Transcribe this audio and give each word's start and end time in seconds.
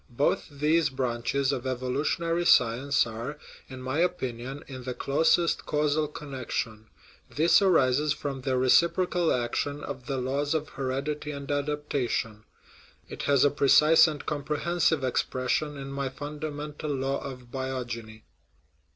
Both 0.09 0.47
these 0.49 0.89
branches 0.89 1.51
of 1.51 1.67
evolutionary 1.67 2.43
science 2.45 3.05
are, 3.05 3.37
in 3.69 3.83
my 3.83 3.99
opin 4.01 4.39
ion, 4.39 4.63
in 4.65 4.81
the 4.83 4.95
closest 4.95 5.67
causal 5.67 6.07
connection; 6.07 6.87
this 7.29 7.61
arises 7.61 8.11
from 8.11 8.41
the 8.41 8.57
reciprocal 8.57 9.31
action 9.31 9.83
of 9.83 10.07
the 10.07 10.17
laws 10.17 10.55
of 10.55 10.69
heredity 10.69 11.29
and 11.29 11.47
adap 11.49 11.83
tation; 11.87 12.45
it 13.09 13.21
has 13.29 13.45
a 13.45 13.51
precise 13.51 14.07
and 14.07 14.25
comprehensive 14.25 15.03
expression 15.03 15.77
in 15.77 15.91
my 15.91 16.09
* 16.09 16.09
fundamental 16.09 16.89
law 16.89 17.23
of 17.23 17.51
biogeny." 17.51 18.23